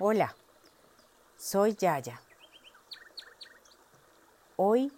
Hola, 0.00 0.34
soy 1.36 1.76
Yaya. 1.76 2.20
Hoy 4.56 4.90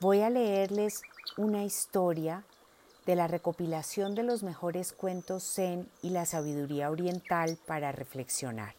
voy 0.00 0.22
a 0.22 0.30
leerles 0.30 1.02
una 1.36 1.62
historia 1.62 2.42
de 3.04 3.16
la 3.16 3.26
recopilación 3.28 4.14
de 4.14 4.22
los 4.22 4.42
mejores 4.42 4.94
cuentos 4.94 5.44
zen 5.44 5.90
y 6.00 6.08
la 6.08 6.24
sabiduría 6.24 6.90
oriental 6.90 7.58
para 7.66 7.92
reflexionar. 7.92 8.74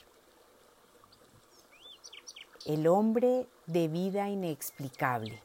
El 2.65 2.87
hombre 2.87 3.47
de 3.67 3.87
vida 3.87 4.29
inexplicable. 4.29 5.43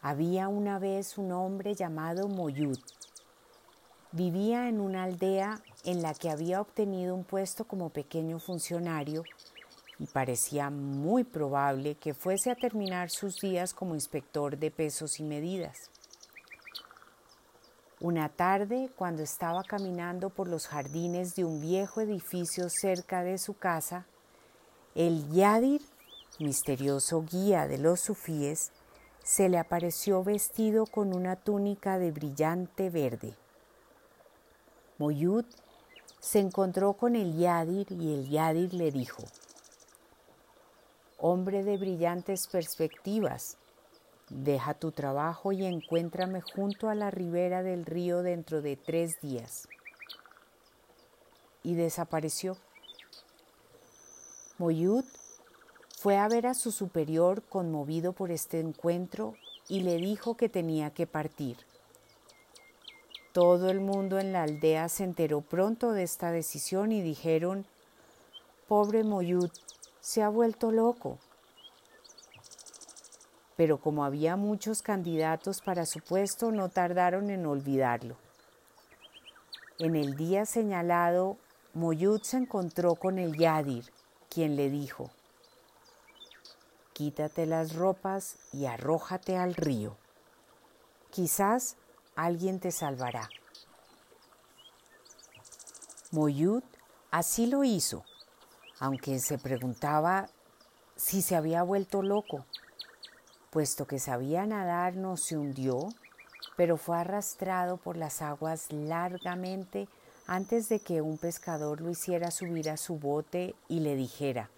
Había 0.00 0.48
una 0.48 0.78
vez 0.78 1.18
un 1.18 1.32
hombre 1.32 1.74
llamado 1.74 2.28
Moyud. 2.28 2.78
Vivía 4.12 4.70
en 4.70 4.80
una 4.80 5.02
aldea 5.04 5.60
en 5.86 6.02
la 6.02 6.12
que 6.14 6.28
había 6.28 6.60
obtenido 6.60 7.14
un 7.14 7.24
puesto 7.24 7.64
como 7.64 7.90
pequeño 7.90 8.40
funcionario 8.40 9.22
y 9.98 10.06
parecía 10.06 10.68
muy 10.68 11.24
probable 11.24 11.94
que 11.94 12.12
fuese 12.12 12.50
a 12.50 12.56
terminar 12.56 13.08
sus 13.08 13.40
días 13.40 13.72
como 13.72 13.94
inspector 13.94 14.58
de 14.58 14.70
pesos 14.70 15.20
y 15.20 15.22
medidas. 15.22 15.90
Una 18.00 18.28
tarde, 18.28 18.90
cuando 18.94 19.22
estaba 19.22 19.62
caminando 19.62 20.28
por 20.28 20.48
los 20.48 20.66
jardines 20.66 21.34
de 21.34 21.44
un 21.44 21.62
viejo 21.62 22.02
edificio 22.02 22.68
cerca 22.68 23.22
de 23.22 23.38
su 23.38 23.56
casa, 23.56 24.06
el 24.94 25.30
Yadir, 25.30 25.80
misterioso 26.38 27.22
guía 27.22 27.66
de 27.68 27.78
los 27.78 28.00
sufíes, 28.00 28.72
se 29.22 29.48
le 29.48 29.58
apareció 29.58 30.22
vestido 30.22 30.84
con 30.84 31.14
una 31.14 31.36
túnica 31.36 31.98
de 31.98 32.10
brillante 32.10 32.90
verde. 32.90 33.34
Moyud 34.98 35.44
se 36.26 36.40
encontró 36.40 36.94
con 36.94 37.14
el 37.14 37.38
Yadir 37.38 37.86
y 37.92 38.12
el 38.12 38.28
Yadir 38.28 38.74
le 38.74 38.90
dijo, 38.90 39.22
Hombre 41.18 41.62
de 41.62 41.76
brillantes 41.76 42.48
perspectivas, 42.48 43.56
deja 44.28 44.74
tu 44.74 44.90
trabajo 44.90 45.52
y 45.52 45.64
encuéntrame 45.64 46.40
junto 46.40 46.88
a 46.88 46.96
la 46.96 47.12
ribera 47.12 47.62
del 47.62 47.86
río 47.86 48.22
dentro 48.22 48.60
de 48.60 48.74
tres 48.76 49.20
días. 49.20 49.68
Y 51.62 51.74
desapareció. 51.74 52.56
Moyud 54.58 55.04
fue 55.96 56.16
a 56.16 56.26
ver 56.26 56.48
a 56.48 56.54
su 56.54 56.72
superior 56.72 57.44
conmovido 57.44 58.12
por 58.12 58.32
este 58.32 58.58
encuentro 58.58 59.34
y 59.68 59.82
le 59.84 59.96
dijo 59.98 60.36
que 60.36 60.48
tenía 60.48 60.90
que 60.90 61.06
partir. 61.06 61.58
Todo 63.36 63.68
el 63.68 63.80
mundo 63.80 64.18
en 64.18 64.32
la 64.32 64.44
aldea 64.44 64.88
se 64.88 65.04
enteró 65.04 65.42
pronto 65.42 65.92
de 65.92 66.04
esta 66.04 66.30
decisión 66.30 66.90
y 66.90 67.02
dijeron, 67.02 67.66
pobre 68.66 69.04
Moyud, 69.04 69.50
se 70.00 70.22
ha 70.22 70.30
vuelto 70.30 70.72
loco. 70.72 71.18
Pero 73.54 73.76
como 73.76 74.06
había 74.06 74.36
muchos 74.36 74.80
candidatos 74.80 75.60
para 75.60 75.84
su 75.84 76.00
puesto, 76.00 76.50
no 76.50 76.70
tardaron 76.70 77.28
en 77.28 77.44
olvidarlo. 77.44 78.16
En 79.78 79.96
el 79.96 80.16
día 80.16 80.46
señalado, 80.46 81.36
Moyud 81.74 82.22
se 82.22 82.38
encontró 82.38 82.94
con 82.94 83.18
el 83.18 83.36
Yadir, 83.36 83.84
quien 84.30 84.56
le 84.56 84.70
dijo, 84.70 85.10
Quítate 86.94 87.44
las 87.44 87.74
ropas 87.74 88.38
y 88.54 88.64
arrójate 88.64 89.36
al 89.36 89.54
río. 89.54 89.94
Quizás 91.10 91.76
alguien 92.16 92.58
te 92.58 92.72
salvará. 92.72 93.28
Moyud 96.10 96.62
así 97.10 97.46
lo 97.46 97.62
hizo 97.62 98.04
aunque 98.78 99.18
se 99.18 99.38
preguntaba 99.38 100.28
si 100.96 101.22
se 101.22 101.36
había 101.36 101.62
vuelto 101.62 102.02
loco, 102.02 102.44
puesto 103.50 103.86
que 103.86 103.98
sabía 103.98 104.46
nadar 104.46 104.96
no 104.96 105.16
se 105.16 105.36
hundió, 105.36 105.88
pero 106.56 106.76
fue 106.76 106.98
arrastrado 106.98 107.76
por 107.76 107.96
las 107.96 108.22
aguas 108.22 108.70
largamente 108.72 109.88
antes 110.26 110.68
de 110.68 110.80
que 110.80 111.00
un 111.00 111.18
pescador 111.18 111.80
lo 111.80 111.90
hiciera 111.90 112.30
subir 112.30 112.70
a 112.70 112.76
su 112.76 112.98
bote 112.98 113.54
y 113.68 113.80
le 113.80 113.94
dijera, 113.94 114.50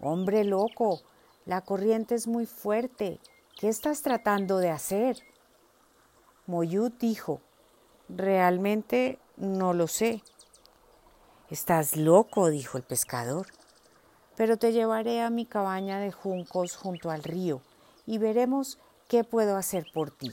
Hombre 0.00 0.44
loco, 0.44 1.00
la 1.46 1.60
corriente 1.60 2.14
es 2.14 2.26
muy 2.26 2.46
fuerte, 2.46 3.20
¿qué 3.58 3.68
estás 3.68 4.02
tratando 4.02 4.58
de 4.58 4.70
hacer? 4.70 5.16
Moyud 6.46 6.92
dijo, 6.98 7.40
Realmente 8.08 9.18
no 9.36 9.72
lo 9.72 9.86
sé. 9.86 10.22
Estás 11.50 11.96
loco, 11.96 12.48
dijo 12.48 12.76
el 12.76 12.82
pescador, 12.84 13.46
pero 14.36 14.56
te 14.56 14.72
llevaré 14.72 15.22
a 15.22 15.30
mi 15.30 15.46
cabaña 15.46 15.98
de 16.00 16.10
juncos 16.10 16.76
junto 16.76 17.10
al 17.10 17.22
río 17.22 17.60
y 18.06 18.18
veremos 18.18 18.78
qué 19.08 19.22
puedo 19.22 19.56
hacer 19.56 19.86
por 19.94 20.10
ti. 20.10 20.32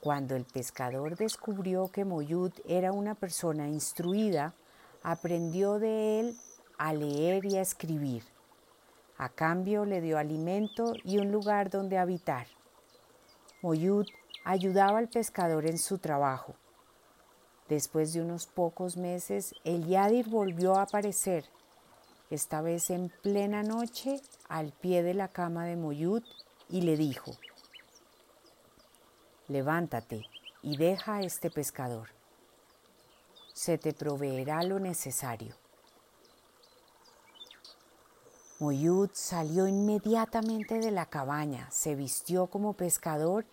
Cuando 0.00 0.36
el 0.36 0.44
pescador 0.44 1.16
descubrió 1.16 1.88
que 1.88 2.04
Moyud 2.04 2.52
era 2.66 2.92
una 2.92 3.14
persona 3.14 3.68
instruida, 3.68 4.54
aprendió 5.02 5.78
de 5.78 6.20
él 6.20 6.36
a 6.78 6.92
leer 6.92 7.44
y 7.44 7.56
a 7.56 7.62
escribir. 7.62 8.22
A 9.16 9.28
cambio 9.30 9.84
le 9.84 10.00
dio 10.00 10.16
alimento 10.16 10.94
y 11.02 11.18
un 11.18 11.32
lugar 11.32 11.70
donde 11.70 11.98
habitar. 11.98 12.46
Moyud 13.62 14.06
ayudaba 14.44 14.98
al 14.98 15.08
pescador 15.08 15.66
en 15.66 15.78
su 15.78 15.98
trabajo 15.98 16.54
Después 17.68 18.14
de 18.14 18.22
unos 18.22 18.46
pocos 18.46 18.96
meses, 18.96 19.54
el 19.64 19.86
Yadir 19.86 20.28
volvió 20.28 20.76
a 20.76 20.82
aparecer, 20.82 21.44
esta 22.30 22.62
vez 22.62 22.88
en 22.88 23.10
plena 23.22 23.62
noche, 23.62 24.22
al 24.48 24.72
pie 24.72 25.02
de 25.02 25.12
la 25.12 25.28
cama 25.28 25.66
de 25.66 25.76
Moyud, 25.76 26.22
y 26.70 26.80
le 26.80 26.96
dijo, 26.96 27.32
Levántate 29.48 30.24
y 30.62 30.76
deja 30.78 31.16
a 31.16 31.22
este 31.22 31.50
pescador. 31.50 32.08
Se 33.52 33.76
te 33.76 33.92
proveerá 33.92 34.62
lo 34.62 34.78
necesario. 34.78 35.54
Moyud 38.60 39.10
salió 39.12 39.68
inmediatamente 39.68 40.80
de 40.80 40.90
la 40.90 41.06
cabaña, 41.06 41.70
se 41.70 41.94
vistió 41.94 42.48
como 42.48 42.72
pescador 42.72 43.46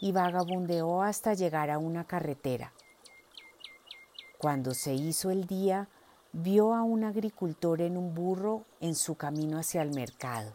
y 0.00 0.12
vagabundeó 0.12 1.02
hasta 1.02 1.34
llegar 1.34 1.68
a 1.70 1.76
una 1.78 2.04
carretera. 2.04 2.72
Cuando 4.38 4.72
se 4.72 4.94
hizo 4.94 5.30
el 5.30 5.46
día, 5.46 5.88
vio 6.32 6.74
a 6.74 6.82
un 6.82 7.04
agricultor 7.04 7.82
en 7.82 7.98
un 7.98 8.14
burro 8.14 8.64
en 8.80 8.94
su 8.94 9.14
camino 9.14 9.58
hacia 9.58 9.82
el 9.82 9.94
mercado. 9.94 10.52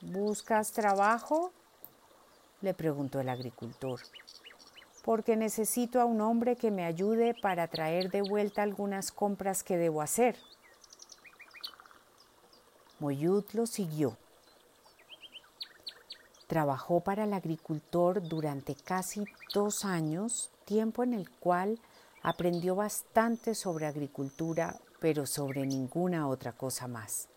¿Buscas 0.00 0.72
trabajo? 0.72 1.52
le 2.60 2.74
preguntó 2.74 3.20
el 3.20 3.28
agricultor, 3.28 4.00
porque 5.04 5.36
necesito 5.36 6.00
a 6.00 6.04
un 6.04 6.20
hombre 6.20 6.56
que 6.56 6.72
me 6.72 6.84
ayude 6.84 7.34
para 7.40 7.68
traer 7.68 8.10
de 8.10 8.22
vuelta 8.22 8.62
algunas 8.62 9.12
compras 9.12 9.62
que 9.62 9.76
debo 9.76 10.02
hacer. 10.02 10.36
Moyud 12.98 13.44
lo 13.52 13.66
siguió. 13.66 14.16
Trabajó 16.46 17.00
para 17.00 17.24
el 17.24 17.32
agricultor 17.32 18.26
durante 18.26 18.74
casi 18.74 19.24
dos 19.52 19.84
años, 19.84 20.50
tiempo 20.64 21.02
en 21.02 21.14
el 21.14 21.30
cual 21.30 21.80
Aprendió 22.26 22.74
bastante 22.74 23.54
sobre 23.54 23.86
agricultura, 23.86 24.80
pero 24.98 25.26
sobre 25.26 25.64
ninguna 25.64 26.26
otra 26.26 26.50
cosa 26.50 26.88
más. 26.88 27.28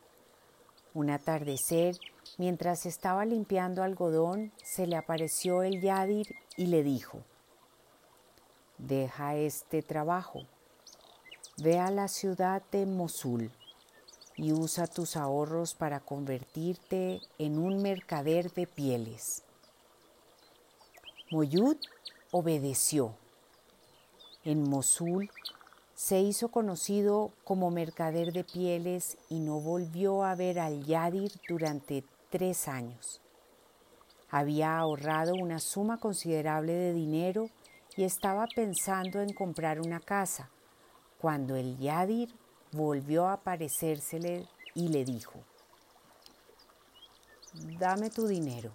Un 0.96 1.12
atardecer, 1.12 1.96
mientras 2.40 2.88
estaba 2.88 3.24
limpiando 3.24 3.84
algodón, 3.84 4.52
se 4.64 4.88
le 4.88 4.96
apareció 4.96 5.62
el 5.62 5.80
Yadir 5.80 6.26
y 6.58 6.66
le 6.66 6.82
dijo, 6.82 7.20
Deja 8.80 9.36
este 9.36 9.84
trabajo, 9.84 10.48
ve 11.58 11.78
a 11.78 11.92
la 11.92 12.08
ciudad 12.08 12.64
de 12.72 12.88
Mosul 12.88 13.52
y 14.40 14.54
usa 14.54 14.88
tus 14.88 15.18
ahorros 15.18 15.74
para 15.74 16.00
convertirte 16.00 17.20
en 17.38 17.60
un 17.60 17.82
mercader 17.82 18.54
de 18.54 18.68
pieles. 18.68 19.44
Moyud 21.30 21.76
obedeció 22.32 23.16
en 24.46 24.64
Mosul, 24.70 25.30
se 25.94 26.22
hizo 26.22 26.48
conocido 26.48 27.34
como 27.44 27.70
mercader 27.70 28.32
de 28.32 28.46
pieles 28.46 29.18
y 29.28 29.40
no 29.40 29.60
volvió 29.60 30.24
a 30.24 30.36
ver 30.36 30.60
al 30.60 30.86
Yadir 30.86 31.34
durante 31.50 32.06
tres 32.30 32.70
años. 32.70 33.20
Había 34.30 34.78
ahorrado 34.78 35.34
una 35.36 35.60
suma 35.60 35.98
considerable 35.98 36.72
de 36.72 36.94
dinero 36.94 37.50
y 37.98 38.06
estaba 38.06 38.48
pensando 38.56 39.20
en 39.22 39.34
comprar 39.34 39.82
una 39.82 40.00
casa, 40.00 40.50
cuando 41.20 41.58
el 41.58 41.78
Yadir 41.78 42.34
volvió 42.72 43.28
a 43.28 43.34
aparecérsele 43.34 44.48
y 44.76 44.90
le 44.90 45.06
dijo, 45.06 45.40
Dame 47.80 48.10
tu 48.10 48.28
dinero. 48.28 48.72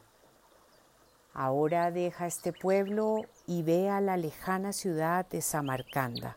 Ahora 1.32 1.91
deja 1.91 2.26
este 2.26 2.52
pueblo 2.52 3.23
y 3.46 3.62
ve 3.62 3.88
a 3.88 4.00
la 4.00 4.17
lejana 4.17 4.73
ciudad 4.73 5.26
de 5.26 5.43
Samarcanda 5.43 6.37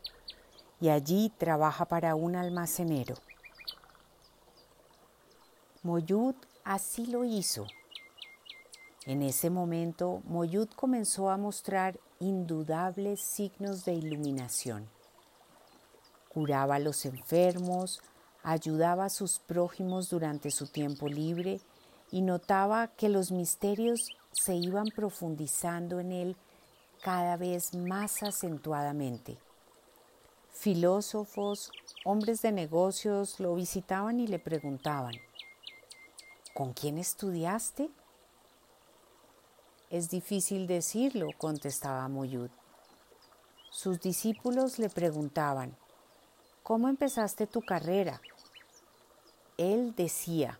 y 0.80 0.90
allí 0.90 1.32
trabaja 1.38 1.86
para 1.86 2.16
un 2.16 2.36
almacenero. 2.36 3.16
Moyud 5.84 6.36
así 6.64 7.06
lo 7.08 7.24
hizo. 7.24 7.66
En 9.06 9.22
ese 9.22 9.50
momento, 9.50 10.22
Moyud 10.26 10.70
comenzó 10.76 11.30
a 11.30 11.38
mostrar 11.38 12.00
indudables 12.20 13.22
signos 13.22 13.86
de 13.86 13.94
iluminación. 13.94 14.90
Curaba 16.38 16.76
a 16.76 16.80
los 16.80 17.04
enfermos, 17.08 18.00
ayudaba 18.44 19.06
a 19.06 19.10
sus 19.10 19.40
prójimos 19.40 20.12
durante 20.12 20.52
su 20.52 20.68
tiempo 20.68 21.08
libre 21.08 21.62
y 22.12 22.22
notaba 22.22 22.90
que 22.90 23.10
los 23.10 23.32
misterios 23.32 24.16
se 24.34 24.54
iban 24.54 24.86
profundizando 24.96 26.00
en 26.00 26.12
él 26.12 26.38
cada 27.02 27.38
vez 27.38 27.74
más 27.74 28.22
acentuadamente. 28.22 29.40
Filósofos, 30.52 31.72
hombres 32.06 32.44
de 32.44 32.52
negocios 32.52 33.40
lo 33.40 33.56
visitaban 33.56 34.20
y 34.20 34.28
le 34.28 34.38
preguntaban, 34.38 35.16
¿con 36.54 36.74
quién 36.74 37.00
estudiaste? 37.00 37.90
Es 39.90 40.12
difícil 40.12 40.68
decirlo, 40.68 41.30
contestaba 41.40 42.08
Moyud. 42.08 42.52
Sus 43.72 44.00
discípulos 44.00 44.78
le 44.78 44.90
preguntaban, 44.90 45.76
¿cómo 46.68 46.90
empezaste 46.90 47.48
tu 47.48 47.62
carrera? 47.62 48.22
Él 49.56 49.96
decía, 49.96 50.60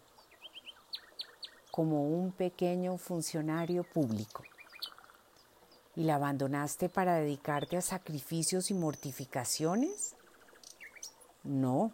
como 1.70 2.08
un 2.08 2.32
pequeño 2.32 2.98
funcionario 2.98 3.84
público. 3.84 4.46
¿Y 5.98 6.06
la 6.06 6.16
abandonaste 6.16 6.88
para 6.88 7.16
dedicarte 7.16 7.76
a 7.76 7.82
sacrificios 7.82 8.72
y 8.72 8.74
mortificaciones? 8.74 10.16
No, 11.44 11.92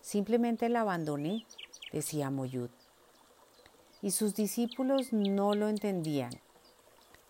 simplemente 0.00 0.68
la 0.68 0.82
abandoné, 0.82 1.44
decía 1.92 2.30
Moyud. 2.30 2.70
Y 4.00 4.12
sus 4.12 4.36
discípulos 4.36 5.12
no 5.12 5.56
lo 5.56 5.68
entendían. 5.68 6.30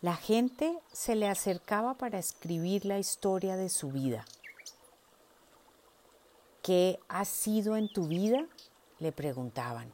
La 0.03 0.17
gente 0.17 0.79
se 0.93 1.15
le 1.15 1.29
acercaba 1.29 1.95
para 1.95 2.19
escribir 2.19 2.85
la 2.85 2.99
historia 2.99 3.57
de 3.57 3.71
su 3.71 3.91
vida. 3.91 4.27
¿Qué 6.69 7.01
ha 7.09 7.25
sido 7.25 7.79
en 7.79 7.89
tu 7.89 8.09
vida? 8.09 8.45
le 8.99 9.11
preguntaban. 9.11 9.91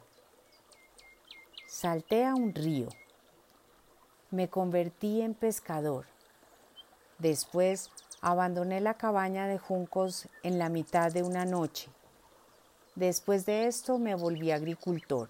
Salté 1.69 2.25
a 2.25 2.35
un 2.35 2.53
río. 2.53 2.89
Me 4.29 4.49
convertí 4.49 5.21
en 5.21 5.35
pescador. 5.35 6.05
Después 7.17 7.91
abandoné 8.19 8.81
la 8.81 8.95
cabaña 8.95 9.47
de 9.47 9.57
juncos 9.57 10.27
en 10.43 10.59
la 10.59 10.67
mitad 10.67 11.13
de 11.13 11.23
una 11.23 11.45
noche. 11.45 11.87
Después 12.95 13.45
de 13.45 13.67
esto 13.67 13.97
me 13.97 14.13
volví 14.13 14.51
agricultor. 14.51 15.29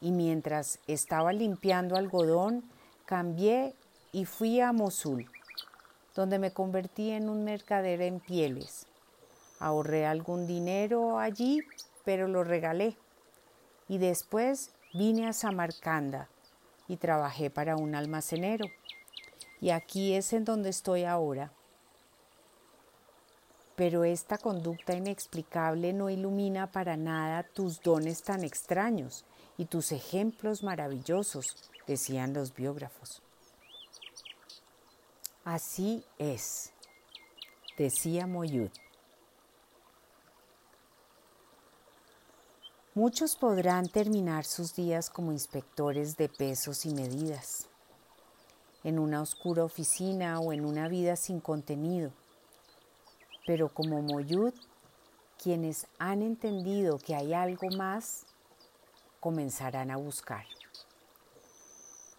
Y 0.00 0.12
mientras 0.12 0.78
estaba 0.86 1.34
limpiando 1.34 1.94
algodón, 1.94 2.64
cambié 3.04 3.74
y 4.12 4.24
fui 4.24 4.62
a 4.62 4.72
Mosul, 4.72 5.30
donde 6.14 6.38
me 6.38 6.54
convertí 6.54 7.10
en 7.10 7.28
un 7.28 7.44
mercader 7.44 8.00
en 8.00 8.18
pieles. 8.18 8.86
Ahorré 9.58 10.06
algún 10.06 10.46
dinero 10.46 11.18
allí, 11.18 11.60
pero 12.04 12.28
lo 12.28 12.44
regalé. 12.44 12.96
Y 13.88 13.98
después 13.98 14.72
Vine 14.94 15.28
a 15.28 15.34
Samarcanda 15.34 16.30
y 16.88 16.96
trabajé 16.96 17.50
para 17.50 17.76
un 17.76 17.94
almacenero. 17.94 18.64
Y 19.60 19.70
aquí 19.70 20.14
es 20.14 20.32
en 20.32 20.46
donde 20.46 20.70
estoy 20.70 21.04
ahora. 21.04 21.52
Pero 23.76 24.04
esta 24.04 24.38
conducta 24.38 24.94
inexplicable 24.94 25.92
no 25.92 26.08
ilumina 26.08 26.72
para 26.72 26.96
nada 26.96 27.42
tus 27.42 27.82
dones 27.82 28.22
tan 28.22 28.44
extraños 28.44 29.26
y 29.58 29.66
tus 29.66 29.92
ejemplos 29.92 30.62
maravillosos, 30.62 31.70
decían 31.86 32.32
los 32.32 32.54
biógrafos. 32.54 33.20
Así 35.44 36.02
es, 36.18 36.72
decía 37.76 38.26
Moyud. 38.26 38.70
Muchos 42.94 43.36
podrán 43.36 43.86
terminar 43.86 44.44
sus 44.44 44.74
días 44.74 45.10
como 45.10 45.30
inspectores 45.30 46.16
de 46.16 46.28
pesos 46.28 46.84
y 46.86 46.94
medidas, 46.94 47.68
en 48.82 48.98
una 48.98 49.20
oscura 49.20 49.62
oficina 49.62 50.40
o 50.40 50.52
en 50.52 50.64
una 50.64 50.88
vida 50.88 51.14
sin 51.14 51.38
contenido. 51.38 52.10
Pero 53.46 53.68
como 53.68 54.02
Moyud, 54.02 54.54
quienes 55.40 55.86
han 55.98 56.22
entendido 56.22 56.98
que 56.98 57.14
hay 57.14 57.34
algo 57.34 57.68
más, 57.76 58.24
comenzarán 59.20 59.90
a 59.90 59.96
buscar. 59.96 60.46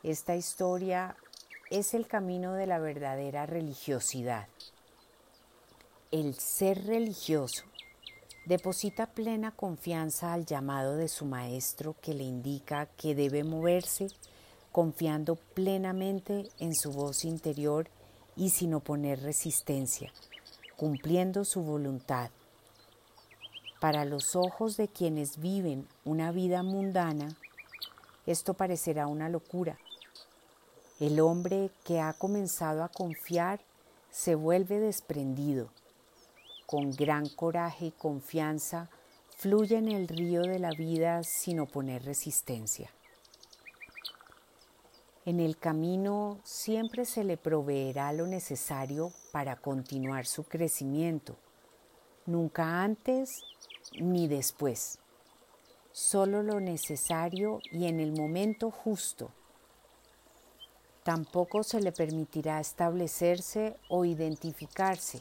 Esta 0.03 0.35
historia 0.35 1.17
es 1.71 1.93
el 1.93 2.07
camino 2.07 2.53
de 2.53 2.67
la 2.67 2.79
verdadera 2.79 3.45
religiosidad. 3.45 4.47
El 6.11 6.35
ser 6.35 6.85
religioso 6.85 7.63
Deposita 8.49 9.05
plena 9.05 9.51
confianza 9.51 10.33
al 10.33 10.43
llamado 10.43 10.95
de 10.95 11.07
su 11.07 11.23
maestro 11.25 11.95
que 12.01 12.15
le 12.15 12.23
indica 12.23 12.87
que 12.97 13.13
debe 13.13 13.43
moverse 13.43 14.07
confiando 14.71 15.35
plenamente 15.35 16.49
en 16.57 16.73
su 16.73 16.91
voz 16.91 17.25
interior 17.25 17.91
y 18.35 18.49
sin 18.49 18.73
oponer 18.73 19.21
resistencia, 19.21 20.11
cumpliendo 20.77 21.45
su 21.45 21.61
voluntad. 21.61 22.31
Para 23.79 24.03
los 24.03 24.35
ojos 24.35 24.77
de 24.77 24.87
quienes 24.87 25.37
viven 25.37 25.87
una 26.03 26.31
vida 26.31 26.63
mundana, 26.63 27.37
esto 28.25 28.55
parecerá 28.55 29.05
una 29.05 29.29
locura. 29.29 29.77
El 30.99 31.19
hombre 31.19 31.69
que 31.83 31.99
ha 31.99 32.13
comenzado 32.13 32.83
a 32.83 32.89
confiar 32.89 33.61
se 34.09 34.33
vuelve 34.33 34.79
desprendido 34.79 35.69
con 36.69 36.91
gran 36.91 37.27
coraje 37.27 37.87
y 37.87 37.91
confianza, 37.91 38.91
fluye 39.35 39.75
en 39.75 39.87
el 39.87 40.07
río 40.07 40.43
de 40.43 40.59
la 40.59 40.69
vida 40.69 41.23
sin 41.23 41.59
oponer 41.61 42.05
resistencia. 42.05 42.91
En 45.25 45.39
el 45.39 45.57
camino 45.57 46.37
siempre 46.43 47.05
se 47.05 47.23
le 47.23 47.37
proveerá 47.37 48.13
lo 48.13 48.27
necesario 48.27 49.11
para 49.31 49.55
continuar 49.55 50.27
su 50.27 50.43
crecimiento, 50.43 51.37
nunca 52.27 52.83
antes 52.83 53.41
ni 53.99 54.27
después, 54.27 54.99
solo 55.91 56.43
lo 56.43 56.59
necesario 56.59 57.61
y 57.71 57.87
en 57.87 57.99
el 57.99 58.11
momento 58.11 58.69
justo. 58.69 59.31
Tampoco 61.01 61.63
se 61.63 61.81
le 61.81 61.91
permitirá 61.91 62.59
establecerse 62.59 63.75
o 63.89 64.05
identificarse 64.05 65.19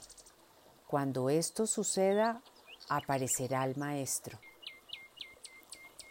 cuando 0.89 1.29
esto 1.29 1.67
suceda, 1.67 2.41
aparecerá 2.89 3.63
el 3.67 3.77
Maestro. 3.77 4.39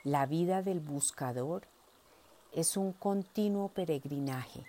La 0.03 0.27
vida 0.27 0.61
del 0.61 0.79
buscador 0.79 1.63
es 2.53 2.77
un 2.77 2.93
continuo 2.93 3.69
peregrinaje. 3.69 4.63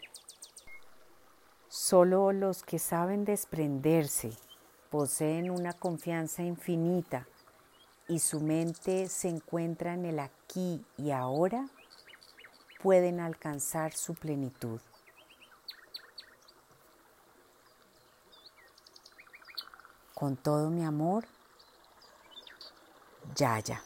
Solo 1.68 2.32
los 2.32 2.62
que 2.62 2.78
saben 2.78 3.26
desprenderse 3.26 4.30
poseen 4.88 5.50
una 5.50 5.74
confianza 5.74 6.42
infinita 6.42 7.28
y 8.08 8.20
su 8.20 8.40
mente 8.40 9.08
se 9.10 9.28
encuentra 9.28 9.92
en 9.92 10.06
el 10.06 10.20
aquí 10.20 10.82
y 10.96 11.10
ahora, 11.10 11.68
pueden 12.82 13.20
alcanzar 13.20 13.92
su 13.92 14.14
plenitud. 14.14 14.80
Con 20.18 20.34
todo 20.34 20.68
mi 20.68 20.84
amor, 20.84 21.26
Yaya. 23.36 23.80